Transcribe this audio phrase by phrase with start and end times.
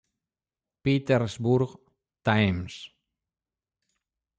[0.83, 1.71] Petersburg
[2.25, 2.73] Times.